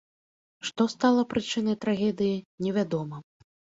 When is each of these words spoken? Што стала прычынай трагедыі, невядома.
Што 0.69 0.87
стала 0.93 1.25
прычынай 1.33 1.75
трагедыі, 1.85 2.41
невядома. 2.69 3.21